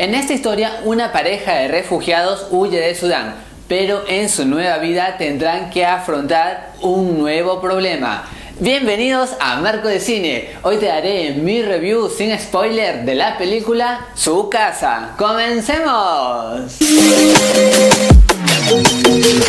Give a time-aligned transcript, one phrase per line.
[0.00, 3.34] En esta historia, una pareja de refugiados huye de Sudán,
[3.66, 8.24] pero en su nueva vida tendrán que afrontar un nuevo problema.
[8.60, 10.50] Bienvenidos a Marco de Cine.
[10.62, 15.16] Hoy te daré mi review sin spoiler de la película Su casa.
[15.18, 16.76] ¡Comencemos!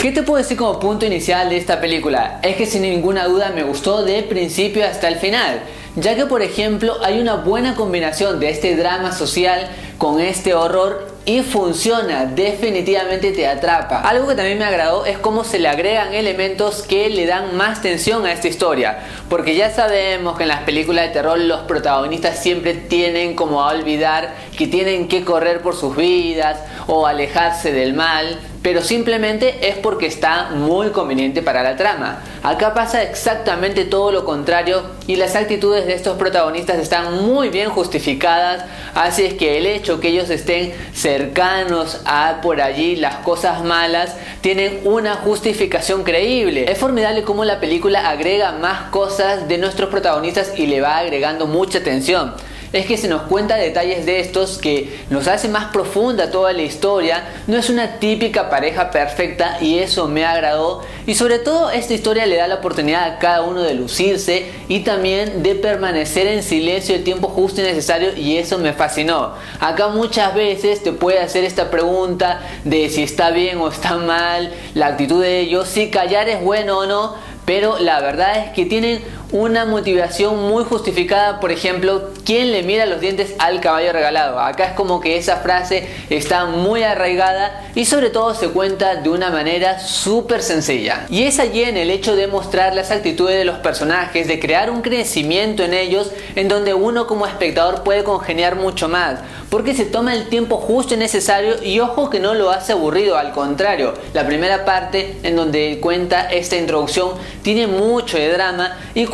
[0.02, 2.40] ¿Qué te puedo decir como punto inicial de esta película?
[2.42, 5.60] Es que sin ninguna duda me gustó de principio hasta el final,
[5.96, 9.70] ya que por ejemplo hay una buena combinación de este drama social
[10.00, 14.02] con este horror y funciona, definitivamente te atrapa.
[14.02, 17.82] Algo que también me agradó es cómo se le agregan elementos que le dan más
[17.82, 19.00] tensión a esta historia,
[19.30, 23.74] porque ya sabemos que en las películas de terror los protagonistas siempre tienen como a
[23.74, 26.58] olvidar que tienen que correr por sus vidas
[26.92, 32.24] o alejarse del mal, pero simplemente es porque está muy conveniente para la trama.
[32.42, 37.70] Acá pasa exactamente todo lo contrario y las actitudes de estos protagonistas están muy bien
[37.70, 43.64] justificadas, así es que el hecho que ellos estén cercanos a por allí las cosas
[43.64, 46.72] malas tienen una justificación creíble.
[46.72, 51.46] Es formidable cómo la película agrega más cosas de nuestros protagonistas y le va agregando
[51.46, 52.34] mucha tensión
[52.72, 56.62] es que se nos cuenta detalles de estos que nos hace más profunda toda la
[56.62, 57.24] historia.
[57.48, 60.84] No es una típica pareja perfecta y eso me agradó.
[61.08, 64.82] Y sobre todo esta historia le da la oportunidad a cada uno de lucirse y
[64.82, 69.34] también de permanecer en silencio el tiempo justo y necesario y eso me fascinó.
[69.60, 74.54] Acá muchas veces te puede hacer esta pregunta de si está bien o está mal
[74.74, 78.66] la actitud de ellos, si callar es bueno o no, pero la verdad es que
[78.66, 79.02] tienen
[79.32, 84.40] una motivación muy justificada, por ejemplo, ¿quién le mira los dientes al caballo regalado?
[84.40, 89.10] Acá es como que esa frase está muy arraigada y sobre todo se cuenta de
[89.10, 91.06] una manera súper sencilla.
[91.10, 94.72] Y es allí en el hecho de mostrar las actitudes de los personajes, de crear
[94.72, 99.20] un crecimiento en ellos en donde uno como espectador puede congeniar mucho más,
[99.50, 103.18] porque se toma el tiempo justo y necesario y ojo que no lo hace aburrido,
[103.18, 107.12] al contrario, la primera parte en donde cuenta esta introducción
[107.44, 109.06] tiene mucho de drama y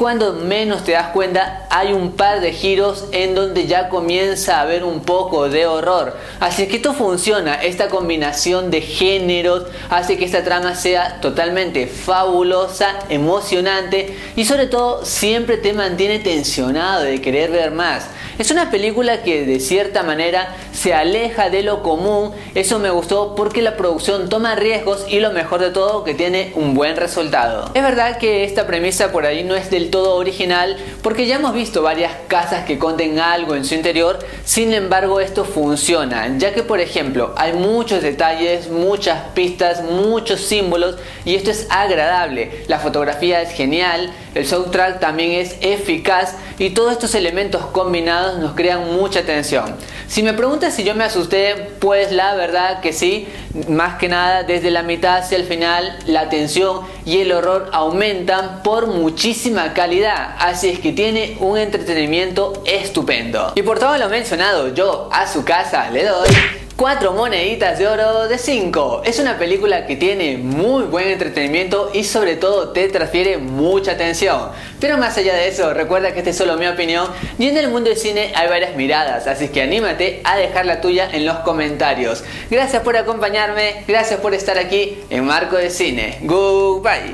[0.44, 4.84] menos te das cuenta hay un par de giros en donde ya comienza a haber
[4.84, 6.16] un poco de horror.
[6.40, 13.00] Así que esto funciona, esta combinación de géneros hace que esta trama sea totalmente fabulosa,
[13.10, 18.08] emocionante y sobre todo siempre te mantiene tensionado de querer ver más.
[18.38, 23.34] Es una película que de cierta manera se aleja de lo común, eso me gustó
[23.34, 27.72] porque la producción toma riesgos y lo mejor de todo que tiene un buen resultado.
[27.74, 31.54] Es verdad que esta premisa por ahí no es del todo original porque ya hemos
[31.54, 36.64] visto varias casas que conten algo en su interior, sin embargo esto funciona, ya que
[36.64, 43.42] por ejemplo hay muchos detalles, muchas pistas, muchos símbolos y esto es agradable, la fotografía
[43.42, 49.24] es genial, el soundtrack también es eficaz y todos estos elementos combinados nos crean mucha
[49.24, 49.76] tensión.
[50.08, 53.28] Si me preguntas si yo me asusté, pues la verdad que sí,
[53.70, 58.62] más que nada desde la mitad hacia el final la tensión y el horror aumentan
[58.62, 63.54] por muchísima calidad, así es que tiene un entretenimiento estupendo.
[63.56, 66.28] Y por todo lo mencionado, yo a su casa le doy
[66.76, 69.04] 4 moneditas de oro de 5.
[69.06, 74.50] Es una película que tiene muy buen entretenimiento y sobre todo te transfiere mucha atención.
[74.82, 77.08] Pero más allá de eso, recuerda que esta es solo mi opinión
[77.40, 80.82] y en el mundo del cine hay varias miradas, así que anímate a dejar la
[80.82, 82.26] tuya en los comentarios.
[82.52, 86.18] Gracias por acompañarme, gracias por estar aquí en Marco de Cine.
[86.24, 87.14] Goodbye.